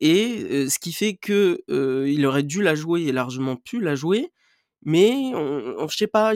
[0.00, 3.80] Et euh, ce qui fait que euh, il aurait dû la jouer et largement pu
[3.80, 4.32] la jouer,
[4.84, 6.34] mais on, on- je sais pas,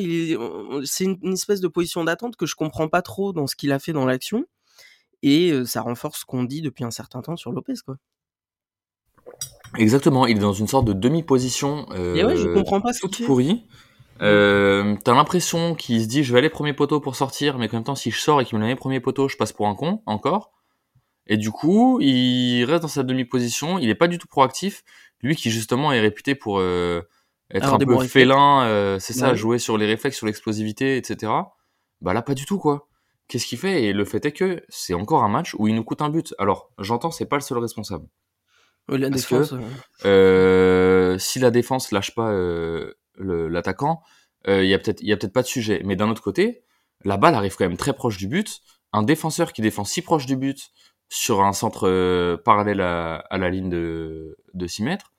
[0.85, 3.79] c'est une, espèce de position d'attente que je comprends pas trop dans ce qu'il a
[3.81, 4.47] fait dans l'action,
[5.23, 7.99] et euh, ça renforce ce qu'on dit depuis un certain temps sur Lopez, quoi.
[9.77, 13.01] Exactement, il est dans une sorte de demi-position euh, Et ouais, je comprends pas ce
[13.01, 13.65] toute pourrie.
[14.21, 17.75] Euh, T'as l'impression qu'il se dit je vais aller premier poteau pour sortir, mais en
[17.75, 19.75] même temps si je sors et qu'il me met premier poteau, je passe pour un
[19.75, 20.53] con encore.
[21.27, 24.83] Et du coup, il reste dans sa demi-position, il est pas du tout proactif.
[25.21, 27.03] Lui qui justement est réputé pour euh,
[27.51, 31.33] être un des peu félin, euh, c'est ça, jouer sur les réflexes, sur l'explosivité, etc.
[32.01, 32.89] Bah là pas du tout quoi.
[33.27, 33.85] Qu'est-ce qu'il fait?
[33.85, 36.35] Et le fait est que c'est encore un match où il nous coûte un but.
[36.39, 38.07] Alors j'entends, c'est pas le seul responsable.
[38.89, 39.51] Ouais, la Parce défense.
[39.51, 39.55] que-
[40.07, 44.03] euh, Euh, si la défense lâche pas euh, l'attaquant,
[44.49, 45.83] euh, il y a peut-être il y a peut-être pas de sujet.
[45.85, 46.63] Mais d'un autre côté,
[47.05, 48.61] la balle arrive quand même très proche du but.
[48.93, 50.69] Un défenseur qui défend si proche du but
[51.11, 55.13] sur un centre euh, parallèle à, à la ligne de, de 6 mètres,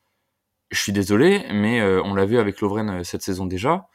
[0.71, 3.87] je suis désolé, mais euh, on l'a vu avec Lovren euh, cette saison déjà.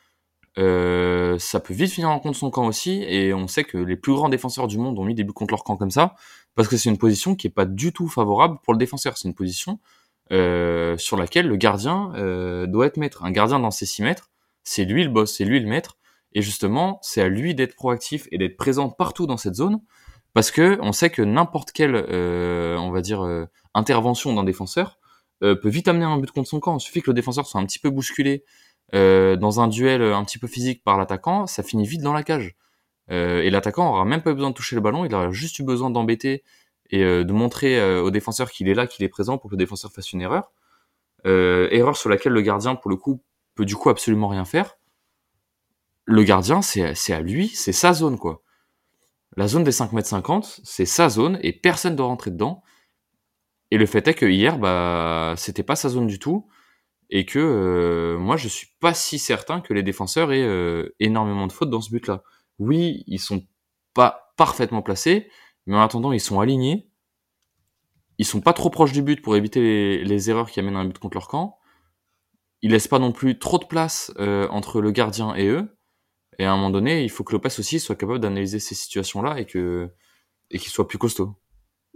[0.59, 3.97] Euh, ça peut vite finir en contre son camp aussi, et on sait que les
[3.97, 6.15] plus grands défenseurs du monde ont mis des buts contre leur camp comme ça,
[6.55, 9.17] parce que c'est une position qui est pas du tout favorable pour le défenseur.
[9.17, 9.81] C'est une position
[10.33, 13.25] euh, sur laquelle le gardien euh, doit être maître.
[13.25, 14.31] Un gardien dans ses 6 mètres,
[14.63, 15.99] c'est lui le boss, c'est lui le maître,
[16.33, 19.81] et justement, c'est à lui d'être proactif et d'être présent partout dans cette zone,
[20.33, 23.23] parce que on sait que n'importe quelle, euh, on va dire,
[23.75, 24.99] intervention d'un défenseur
[25.41, 26.79] peut vite amener un but contre son camp.
[26.79, 28.45] Il suffit que le défenseur soit un petit peu bousculé
[28.93, 32.57] dans un duel un petit peu physique par l'attaquant, ça finit vite dans la cage.
[33.11, 35.59] Euh, et l'attaquant aura même pas eu besoin de toucher le ballon, il aura juste
[35.59, 36.43] eu besoin d'embêter
[36.91, 39.55] et euh, de montrer euh, au défenseur qu'il est là, qu'il est présent pour que
[39.55, 40.53] le défenseur fasse une erreur.
[41.25, 43.23] Erreur sur laquelle le gardien, pour le coup,
[43.55, 44.77] peut du coup absolument rien faire.
[46.05, 48.43] Le gardien, c'est à lui, c'est sa zone, quoi.
[49.37, 52.63] La zone des 5 mètres 50, c'est sa zone et personne doit rentrer dedans.
[53.71, 56.47] Et le fait est que hier, bah, c'était pas sa zone du tout
[57.11, 61.47] et que euh, moi je suis pas si certain que les défenseurs aient euh, énormément
[61.47, 62.23] de fautes dans ce but-là.
[62.59, 63.47] Oui, ils sont
[63.95, 65.31] pas parfaitement placés,
[65.67, 66.91] mais en attendant ils sont alignés.
[68.19, 70.99] Ils sont pas trop proches du but pour éviter les, erreurs qui amènent un but
[70.99, 71.59] contre leur camp.
[72.63, 75.77] Ils laissent pas non plus trop de place euh, entre le gardien et eux.
[76.39, 79.41] Et à un moment donné, il faut que Lopez aussi soit capable d'analyser ces situations-là
[79.41, 79.91] et que
[80.51, 81.37] et qu'il soit plus costaud.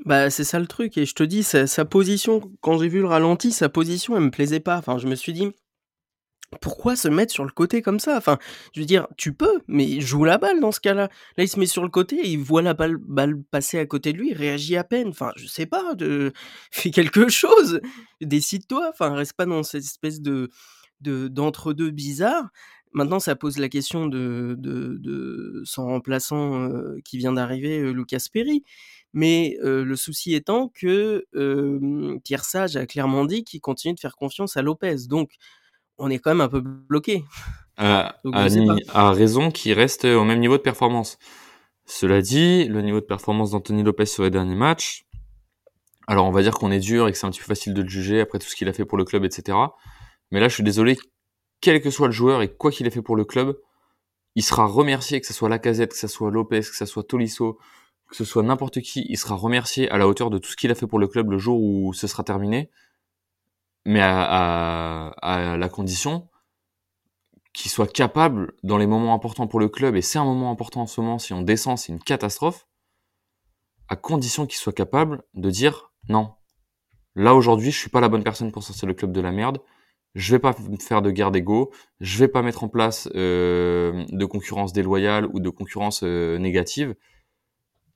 [0.05, 0.97] Bah, c'est ça le truc.
[0.97, 4.25] Et je te dis, sa, sa position, quand j'ai vu le ralenti, sa position, elle
[4.25, 4.79] me plaisait pas.
[4.79, 5.49] Enfin, je me suis dit,
[6.61, 8.17] pourquoi se mettre sur le côté comme ça?
[8.17, 8.39] Enfin,
[8.75, 11.09] je veux dire, tu peux, mais joue la balle dans ce cas-là.
[11.37, 12.99] Là, il se met sur le côté, il voit la balle,
[13.51, 15.09] passer à côté de lui, il réagit à peine.
[15.09, 16.33] Enfin, je sais pas, de...
[16.73, 17.81] fais quelque chose.
[18.23, 18.89] Décide-toi.
[18.91, 20.51] Enfin, reste pas dans cette espèce de
[21.01, 22.49] de- d'entre-deux bizarre.
[22.93, 27.93] Maintenant, ça pose la question de, de, de son remplaçant euh, qui vient d'arriver, euh,
[27.93, 28.65] Lucas Perry.
[29.13, 31.25] Mais euh, le souci étant que
[32.25, 34.97] Pierre Sage a clairement dit qu'il continue de faire confiance à Lopez.
[35.09, 35.35] Donc,
[35.99, 37.25] on est quand même un peu bloqué.
[38.25, 41.19] Donc, a raison qu'il reste au même niveau de performance.
[41.87, 45.07] Cela dit, le niveau de performance d'Anthony Lopez sur les derniers matchs,
[46.07, 47.83] alors on va dire qu'on est dur et que c'est un petit peu facile de
[47.83, 49.57] le juger après tout ce qu'il a fait pour le club, etc.
[50.31, 50.99] Mais là, je suis désolé,
[51.61, 53.57] quel que soit le joueur et quoi qu'il ait fait pour le club,
[54.35, 57.59] il sera remercié, que ce soit Lacazette, que ce soit Lopez, que ce soit Tolisso,
[58.09, 60.71] que ce soit n'importe qui, il sera remercié à la hauteur de tout ce qu'il
[60.71, 62.71] a fait pour le club le jour où ce sera terminé,
[63.89, 66.29] mais à, la condition
[67.55, 70.83] qu'il soit capable dans les moments importants pour le club, et c'est un moment important
[70.83, 72.67] en ce moment, si on descend, c'est une catastrophe,
[73.89, 76.35] à condition qu'il soit capable de dire non.
[77.15, 79.59] Là aujourd'hui, je suis pas la bonne personne pour sortir le club de la merde.
[80.15, 81.73] Je vais pas faire de guerre d'ego.
[82.01, 86.95] Je vais pas mettre en place euh, de concurrence déloyale ou de concurrence euh, négative.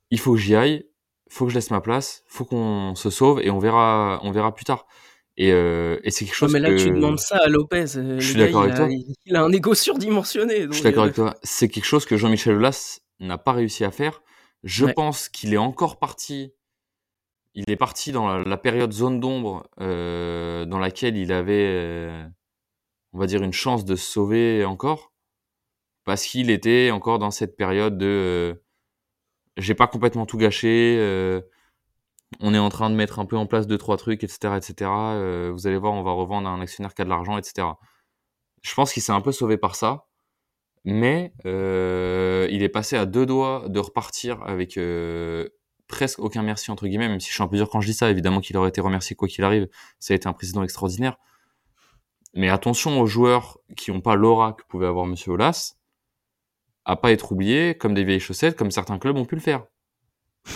[0.09, 0.87] Il faut que j'y aille.
[1.29, 2.23] Faut que je laisse ma place.
[2.27, 4.87] Faut qu'on se sauve et on verra, on verra plus tard.
[5.35, 7.97] Et, euh, et c'est quelque chose mais là, que tu demandes ça à Lopez.
[7.97, 8.87] euh, Je suis d'accord avec a- toi.
[8.89, 10.67] Il, il a un ego surdimensionné.
[10.67, 11.35] Je suis d'accord euh, avec toi.
[11.43, 14.21] C'est quelque chose que Jean-Michel Aulas n'a pas réussi à faire.
[14.63, 14.93] Je Ouais.
[14.93, 16.53] pense qu'il est encore parti.
[17.55, 22.23] Il est parti dans la, la période zone d'ombre euh, dans laquelle il avait, euh,
[23.13, 25.13] on va dire, une chance de se sauver encore,
[26.05, 28.53] parce qu'il était encore dans cette période de, euh,
[29.57, 30.97] j'ai pas complètement tout gâché.
[32.39, 34.91] On est en train de mettre un peu en place deux trois trucs, etc., etc.
[34.91, 37.67] euh, vous allez voir, on va revendre à un actionnaire qui a de l'argent, etc.
[38.61, 40.05] Je pense qu'il s'est un peu sauvé par ça
[40.85, 45.47] mais euh, il est passé à deux doigts de repartir avec euh,
[45.87, 47.93] presque aucun merci entre guillemets, même si je suis un peu dur quand je dis
[47.93, 49.67] ça, évidemment qu'il aurait été remercié quoi qu'il arrive,
[49.99, 51.17] ça a été un président extraordinaire.
[52.33, 55.75] Mais attention aux joueurs qui n'ont pas l'aura que pouvait avoir Monsieur Olas,
[56.85, 59.65] à pas être oubliés comme des vieilles chaussettes, comme certains clubs ont pu le faire.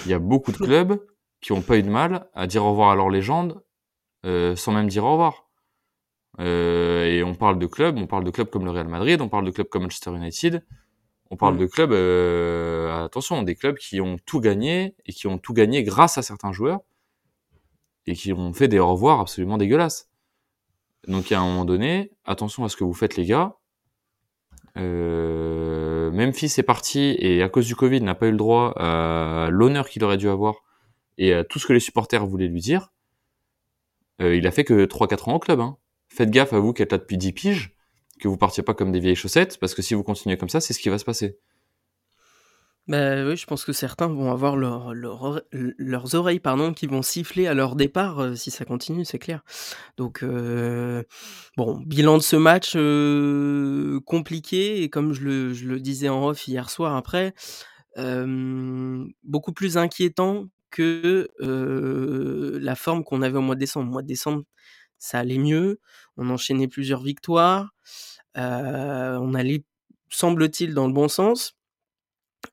[0.06, 1.00] Il y a beaucoup de clubs
[1.42, 3.62] qui n'ont pas eu de mal à dire au revoir à leur légende
[4.26, 5.48] euh, sans même dire au revoir.
[6.40, 9.30] Euh, et on parle de clubs, on parle de clubs comme le Real Madrid, on
[9.30, 10.64] parle de clubs comme Manchester United,
[11.32, 11.60] on parle Mm.
[11.60, 15.84] de clubs, euh, attention, des clubs qui ont tout gagné et qui ont tout gagné
[15.84, 16.82] grâce à certains joueurs.
[18.10, 20.10] et qui ont fait des revoirs absolument dégueulasses.
[21.08, 23.58] Donc à un moment donné, attention à ce que vous faites les gars.
[24.78, 29.50] Euh, Memphis est parti et à cause du Covid n'a pas eu le droit à
[29.52, 30.56] l'honneur qu'il aurait dû avoir
[31.18, 32.92] et à tout ce que les supporters voulaient lui dire.
[34.22, 35.60] Euh, il a fait que 3-4 ans au club.
[35.60, 35.78] Hein.
[36.10, 37.76] Faites gaffe à vous qui êtes là depuis 10 piges,
[38.20, 40.62] que vous partiez pas comme des vieilles chaussettes, parce que si vous continuez comme ça,
[40.62, 41.38] c'est ce qui va se passer.
[42.88, 47.02] Bah oui, je pense que certains vont avoir leur, leur, leurs oreilles pardon, qui vont
[47.02, 49.44] siffler à leur départ euh, si ça continue, c'est clair.
[49.98, 51.04] Donc, euh,
[51.58, 56.70] bon, bilan de ce match euh, compliqué, et comme je le, disais en off hier
[56.70, 57.34] soir après,
[57.98, 61.30] euh, beaucoup plus inquiétant que
[62.62, 63.88] la forme qu'on avait au mois de décembre.
[63.88, 64.44] Au mois de décembre,
[64.98, 65.80] ça allait mieux,
[66.18, 67.70] on enchaînait plusieurs victoires,
[68.36, 69.64] on allait,
[70.10, 71.54] semble-t-il, dans le bon sens.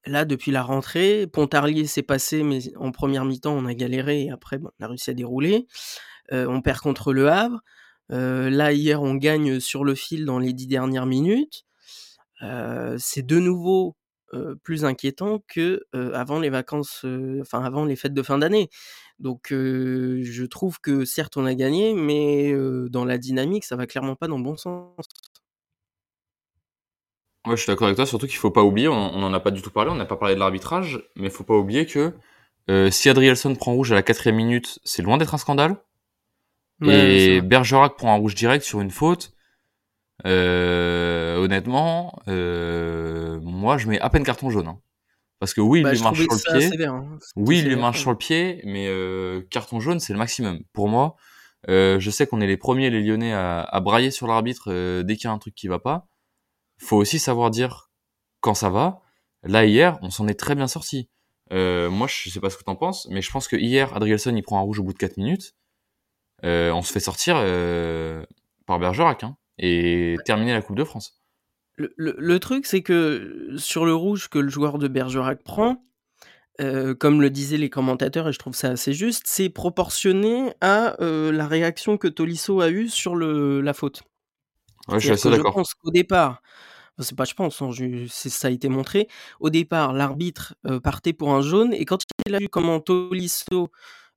[0.06, 4.30] Là, depuis la rentrée, Pontarlier s'est passé, mais en première mi-temps, on a galéré et
[4.30, 5.66] après, bon, on a réussi à dérouler.
[6.32, 7.60] On perd contre le Havre.
[8.08, 11.64] Là, hier, on gagne sur le fil dans les dix dernières minutes.
[12.40, 13.96] C'est de nouveau
[14.32, 17.04] euh, plus inquiétant que euh, avant les vacances,
[17.40, 18.70] enfin avant les fêtes de fin d'année.
[19.18, 22.52] Donc, je trouve que certes, on a gagné, mais
[22.88, 24.96] dans la dynamique, ça va clairement pas dans le bon sens.
[27.46, 29.40] Ouais, je suis d'accord avec toi, surtout qu'il faut pas oublier, on, on en a
[29.40, 31.86] pas du tout parlé, on n'a pas parlé de l'arbitrage, mais il faut pas oublier
[31.86, 32.12] que
[32.90, 35.76] si Adrielson prend rouge à la quatrième minute, c'est loin d'être un scandale.
[36.80, 39.33] Ouais, et Bergerac prend un rouge direct sur une faute.
[40.26, 44.68] Euh, honnêtement, euh, moi je mets à peine carton jaune.
[44.68, 44.80] Hein.
[45.40, 46.68] Parce que oui, il bah, lui marche sur le pied.
[46.68, 47.18] Sévère, hein.
[47.36, 50.60] Oui, il lui marche sur le pied, mais euh, carton jaune c'est le maximum.
[50.72, 51.16] Pour moi,
[51.68, 55.02] euh, je sais qu'on est les premiers, les Lyonnais, à, à brailler sur l'arbitre euh,
[55.02, 56.06] dès qu'il y a un truc qui va pas
[56.78, 57.90] faut aussi savoir dire
[58.40, 59.00] quand ça va.
[59.42, 61.10] Là, hier, on s'en est très bien sorti.
[61.52, 64.34] Euh, moi, je sais pas ce que t'en penses, mais je pense que hier, Adrielson,
[64.34, 65.54] il prend un rouge au bout de 4 minutes.
[66.44, 68.24] Euh, on se fait sortir euh,
[68.66, 71.20] par Bergerac hein, et terminer la Coupe de France.
[71.76, 75.84] Le, le, le truc, c'est que sur le rouge que le joueur de Bergerac prend,
[76.60, 81.00] euh, comme le disaient les commentateurs, et je trouve ça assez juste, c'est proportionné à
[81.02, 84.02] euh, la réaction que Tolisso a eue sur le, la faute.
[84.88, 85.52] Ouais, je suis assez d'accord.
[85.52, 86.42] Je pense qu'au départ,
[87.00, 89.08] c'est pas je pense, hein, je, ça a été montré.
[89.40, 93.70] Au départ, l'arbitre euh, partait pour un jaune et quand il a vu comment Tolisso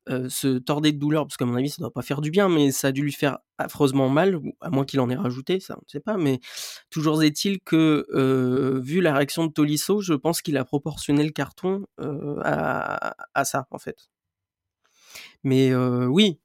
[0.10, 2.48] euh, se tordait de douleur, parce qu'à mon avis ça doit pas faire du bien,
[2.48, 5.76] mais ça a dû lui faire affreusement mal, à moins qu'il en ait rajouté, ça
[5.78, 6.40] on ne sait pas, mais
[6.90, 11.32] toujours est-il que euh, vu la réaction de Tolisso, je pense qu'il a proportionné le
[11.32, 14.10] carton euh, à, à, ça en fait.
[15.44, 16.40] Mais oui,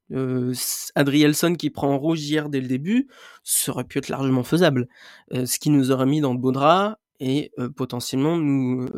[0.94, 3.09] Adrielson qui prend en rouge hier dès le début,
[3.42, 4.87] ça aurait pu être largement faisable.
[5.33, 8.88] Ce qui nous aurait mis dans de beaux draps et potentiellement nous,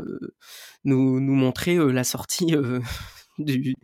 [0.83, 2.55] nous, nous montrer la sortie
[3.39, 3.75] du,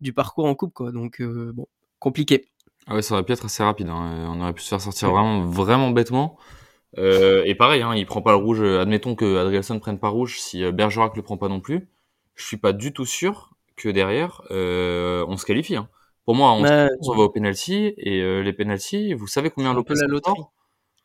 [0.00, 0.74] du, parcours en coupe.
[0.74, 0.92] Quoi.
[0.92, 1.66] Donc bon,
[1.98, 2.46] compliqué.
[2.86, 3.88] Ah ouais, ça aurait pu être assez rapide.
[3.88, 4.26] Hein.
[4.28, 6.36] On aurait pu se faire sortir vraiment, vraiment bêtement.
[6.96, 8.62] et pareil, hein, il prend pas le rouge.
[8.62, 11.88] Admettons que Adrielson prenne pas rouge si Bergerac le prend pas non plus.
[12.34, 15.76] Je suis pas du tout sûr que derrière, euh, on se qualifie.
[15.76, 15.88] Hein.
[16.24, 19.74] Pour moi, on, bah, on va au penalty et euh, les penalty, vous savez combien
[19.74, 20.40] Lopez la loterie.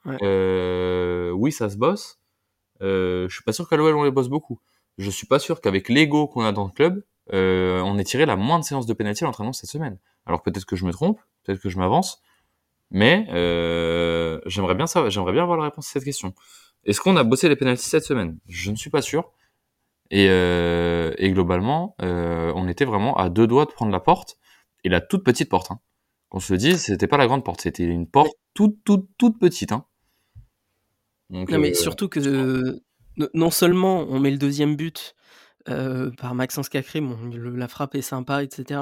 [0.06, 0.18] Ouais.
[0.22, 2.20] Euh, oui, ça se bosse.
[2.82, 4.60] Euh, je suis pas sûr qu'à l'OL on les bosse beaucoup.
[5.00, 8.26] Je suis pas sûr qu'avec l'ego qu'on a dans le club, euh, on ait tiré
[8.26, 9.98] la moindre séance de penalty à l'entraînement cette semaine.
[10.26, 12.22] Alors peut-être que je me trompe, peut-être que je m'avance,
[12.92, 16.34] mais euh, j'aimerais bien ça, j'aimerais bien avoir la réponse à cette question.
[16.86, 18.38] Est-ce qu'on a bossé les penalties cette semaine?
[18.48, 19.32] Je ne suis pas sûr.
[20.10, 24.38] Et, euh, et globalement, on était vraiment à deux doigts de prendre la porte,
[24.84, 25.72] et la toute petite porte.
[25.72, 25.80] Hein.
[26.30, 29.40] Qu'on se le dise, c'était pas la grande porte, c'était une porte toute, toute, toute
[29.40, 29.72] petite.
[29.72, 29.86] Hein.
[31.30, 32.80] Donc, non, mais surtout que
[33.34, 35.16] non seulement on met le deuxième but
[35.70, 38.82] euh, par Maxence Cacré, bon, le, la frappe est sympa, etc.,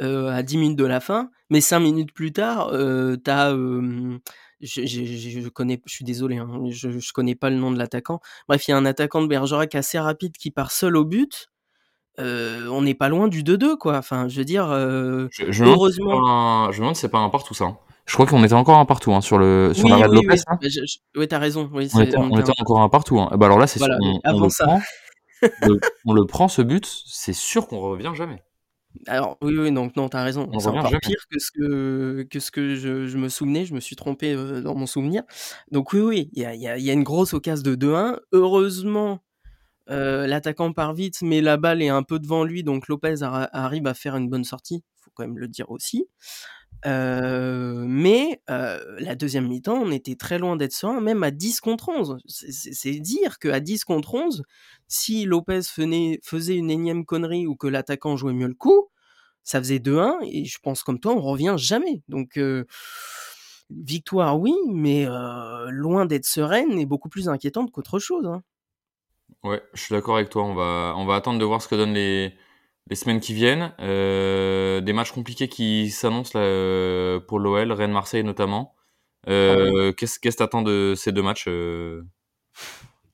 [0.00, 3.52] euh, à 10 minutes de la fin, mais 5 minutes plus tard, euh, t'as
[4.60, 7.78] je, je, je, connais, je suis désolé, hein, je, je connais pas le nom de
[7.78, 8.20] l'attaquant.
[8.48, 11.48] Bref, il y a un attaquant de Bergerac assez rapide qui part seul au but.
[12.18, 13.98] Euh, on n'est pas loin du 2-2, quoi.
[13.98, 16.70] Enfin, je veux dire, euh, je, heureusement.
[16.72, 17.64] Je me demande si c'est pas un partout, ça.
[17.64, 17.76] Hein.
[18.06, 20.26] Je crois qu'on était encore un partout hein, sur le sur oui, l'arrêt oui, de
[20.26, 20.36] Lopez.
[20.36, 20.58] Oui, hein.
[20.62, 20.80] je,
[21.18, 21.68] oui t'as raison.
[21.72, 23.18] On était, on était encore un partout.
[23.18, 23.30] Hein.
[23.36, 23.98] Bah alors là, c'est voilà.
[24.00, 24.78] On, avant on ça.
[25.60, 28.42] Le, on le prend ce but, c'est sûr qu'on revient jamais.
[29.06, 30.48] Alors oui, oui, donc non, t'as raison.
[30.52, 31.00] On C'est revient encore jamais.
[31.00, 33.66] pire que ce que que ce que je, je me souvenais.
[33.66, 35.22] Je me suis trompé euh, dans mon souvenir.
[35.70, 38.18] Donc oui, oui, il y a, y, a, y a une grosse occasion de 2-1.
[38.32, 39.20] Heureusement,
[39.90, 43.86] euh, l'attaquant part vite, mais la balle est un peu devant lui, donc Lopez arrive
[43.86, 44.84] à faire une bonne sortie.
[45.02, 46.06] Faut quand même le dire aussi.
[46.84, 52.18] Mais la deuxième mi-temps, on était très loin d'être serein, même à 10 contre 11.
[52.26, 54.42] C'est dire qu'à 10 contre 11,
[54.88, 58.88] si Lopez faisait, faisait une énième connerie ou que l'attaquant jouait mieux le coup,
[59.42, 62.02] ça faisait 2-1 et je pense comme toi, on revient jamais.
[62.08, 62.38] Donc
[63.70, 65.06] victoire, oui, mais
[65.68, 68.26] loin d'être sereine et beaucoup plus inquiétante qu'autre chose.
[68.26, 68.42] Hein.
[69.42, 70.44] Ouais, je suis d'accord avec toi.
[70.44, 72.34] On va, on va attendre de voir ce que donnent les,
[72.88, 73.72] les semaines qui viennent.
[73.80, 78.74] Euh, des matchs compliqués qui s'annoncent là, pour l'OL, Rennes-Marseille notamment.
[79.28, 82.02] Euh, Qu'est-ce que t'attends de ces deux matchs euh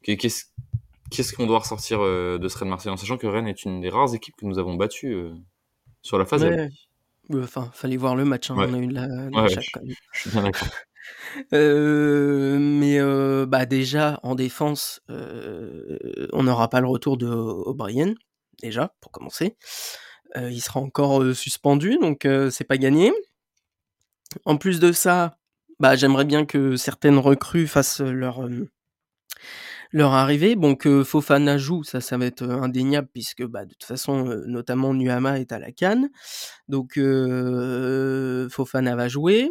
[0.02, 0.46] Qu'est-ce
[1.11, 3.90] qu'est-ce qu'on doit ressortir euh, de ce Rennes-Marseille en sachant que Rennes est une des
[3.90, 5.32] rares équipes que nous avons battues euh,
[6.00, 6.68] sur la phase ouais.
[7.35, 8.50] Enfin, fallait voir le match.
[8.50, 8.56] Hein.
[8.56, 8.66] Ouais.
[8.68, 9.94] On a eu la, la ouais, chatte, je, quand même.
[10.12, 10.68] je suis bien d'accord.
[11.52, 15.98] Euh, mais euh, bah déjà en défense, euh,
[16.32, 18.14] on n'aura pas le retour de O'Brien
[18.62, 19.57] déjà pour commencer.
[20.37, 23.12] Euh, il sera encore suspendu, donc c'est pas gagné.
[24.44, 25.37] En plus de ça,
[25.79, 28.48] bah j'aimerais bien que certaines recrues fassent leur
[29.92, 30.57] leur arrivée.
[30.79, 35.38] Que Fofana joue, ça ça va être indéniable puisque bah de toute façon notamment Nuama
[35.40, 36.11] est à la canne,
[36.68, 36.94] donc
[38.51, 39.51] Fofana va jouer.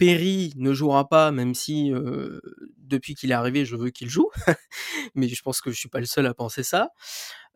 [0.00, 2.40] Perry ne jouera pas, même si euh,
[2.78, 4.30] depuis qu'il est arrivé, je veux qu'il joue.
[5.14, 6.88] mais je pense que je suis pas le seul à penser ça.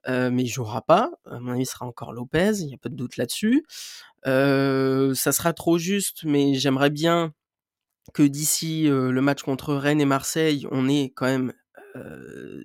[0.09, 1.11] Mais il jouera pas.
[1.31, 2.53] À mon avis, il sera encore Lopez.
[2.61, 3.65] Il y a pas de doute là-dessus.
[4.27, 7.33] Euh, ça sera trop juste, mais j'aimerais bien
[8.13, 11.53] que d'ici le match contre Rennes et Marseille, on ait quand même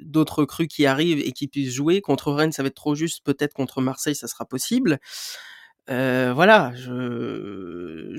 [0.02, 2.02] d'autres recrues qui arrivent et qui puissent jouer.
[2.02, 3.24] Contre Rennes, ça va être trop juste.
[3.24, 5.00] Peut-être contre Marseille, ça sera possible.
[5.90, 8.14] Euh, voilà, je,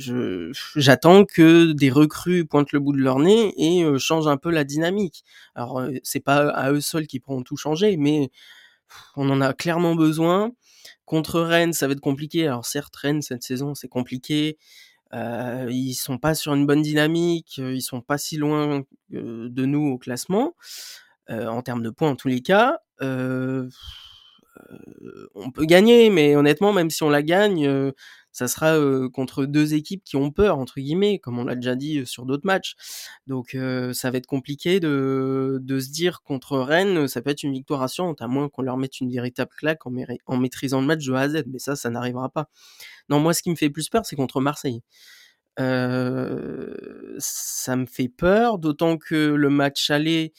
[0.74, 4.64] j'attends que des recrues pointent le bout de leur nez et changent un peu la
[4.64, 5.24] dynamique.
[5.54, 8.30] Alors, c'est pas à eux seuls qui pourront tout changer, mais
[9.16, 10.52] on en a clairement besoin.
[11.04, 12.46] Contre Rennes, ça va être compliqué.
[12.46, 14.58] Alors, certes, Rennes cette saison, c'est compliqué.
[15.12, 19.88] Euh, ils sont pas sur une bonne dynamique, ils sont pas si loin de nous
[19.88, 20.54] au classement
[21.28, 22.78] en termes de points en tous les cas.
[23.02, 23.68] Euh,
[25.34, 27.92] on peut gagner, mais honnêtement, même si on la gagne, euh,
[28.32, 28.78] ça sera
[29.12, 32.46] contre deux équipes qui ont peur, entre guillemets, comme on l'a déjà dit sur d'autres
[32.46, 32.74] matchs.
[33.26, 33.56] Donc
[33.92, 37.82] ça va être compliqué de, de, se dire contre Rennes, ça peut être une victoire
[37.82, 39.92] assurante, à moins qu'on leur mette une véritable claque en,
[40.26, 42.48] en, maîtrisant le match de A à Z, mais ça, ça n'arrivera pas.
[43.08, 44.82] Non, moi, ce qui me fait plus peur, c'est contre Marseille.
[45.58, 46.74] Euh,
[47.18, 50.32] ça me fait peur, d'autant que le match aller,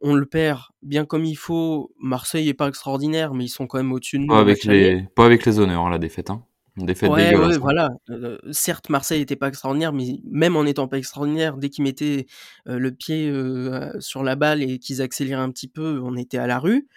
[0.00, 1.92] on le perd bien comme il faut.
[1.98, 4.28] Marseille est pas extraordinaire, mais ils sont quand même au-dessus de nous.
[4.28, 6.30] Pas avec les, pas avec les honneurs, la défaite.
[6.30, 6.44] Hein.
[6.78, 7.52] Défaite ouais, dégueulasse.
[7.54, 7.90] ouais, voilà.
[8.10, 12.26] Euh, certes, Marseille était pas extraordinaire, mais même en étant pas extraordinaire, dès qu'ils mettaient
[12.68, 16.38] euh, le pied euh, sur la balle et qu'ils accéléraient un petit peu, on était
[16.38, 16.88] à la rue.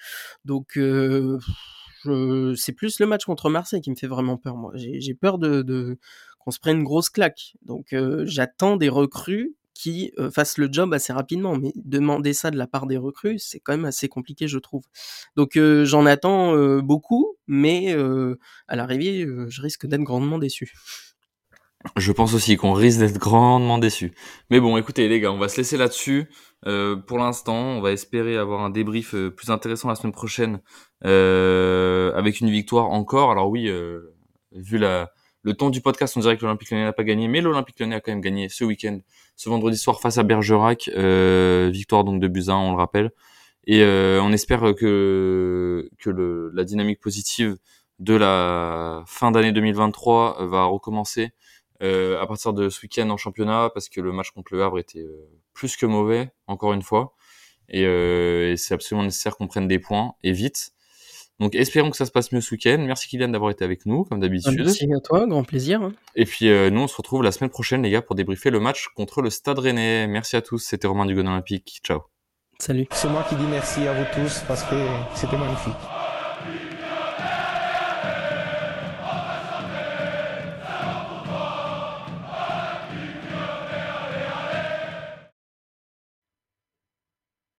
[0.45, 1.37] Donc, je...
[2.55, 4.55] c'est plus le match contre Marseille qui me fait vraiment peur.
[4.55, 5.97] Moi, j'ai peur de, de...
[6.39, 7.55] qu'on se prenne une grosse claque.
[7.63, 11.57] Donc, j'attends des recrues qui euh, fassent le job assez rapidement.
[11.57, 14.83] Mais demander ça de la part des recrues, c'est quand même assez compliqué, je trouve.
[15.35, 17.95] Donc j'en attends beaucoup, mais
[18.67, 20.73] à l'arrivée, je risque d'être grandement déçu.
[21.95, 24.13] Je pense aussi qu'on risque d'être grandement déçu.
[24.51, 26.29] Mais bon, écoutez les gars, on va se laisser là-dessus.
[26.63, 30.59] Pour l'instant, on va espérer avoir un débrief plus intéressant la semaine prochaine
[31.03, 33.31] avec une victoire encore.
[33.31, 33.71] Alors oui,
[34.51, 35.11] vu la,
[35.43, 37.95] le temps du podcast, on dirait que l'Olympique Lyonnais n'a pas gagné, mais l'Olympique Lyonnais
[37.95, 38.99] a quand même gagné ce week-end,
[39.35, 40.89] ce vendredi soir face à Bergerac,
[41.71, 43.11] victoire donc de Buzyn, on le rappelle.
[43.65, 47.57] Et on espère que que la dynamique positive
[47.99, 51.33] de la fin d'année 2023 va recommencer
[51.83, 54.77] euh, à partir de ce week-end en championnat parce que le match contre le Havre
[54.77, 57.15] était euh, plus que mauvais, encore une fois.
[57.69, 60.73] Et, euh, et c'est absolument nécessaire qu'on prenne des points et vite.
[61.41, 62.77] Donc espérons que ça se passe mieux ce week-end.
[62.79, 64.53] Merci Kylian d'avoir été avec nous, comme d'habitude.
[64.57, 65.81] Merci à toi, grand plaisir.
[65.81, 65.91] hein.
[66.15, 68.59] Et puis euh, nous, on se retrouve la semaine prochaine, les gars, pour débriefer le
[68.59, 70.05] match contre le Stade Rennais.
[70.05, 70.59] Merci à tous.
[70.59, 71.81] C'était Romain Dugon Olympique.
[71.83, 72.01] Ciao.
[72.59, 72.85] Salut.
[72.91, 74.75] C'est moi qui dis merci à vous tous parce que
[75.15, 75.73] c'était magnifique.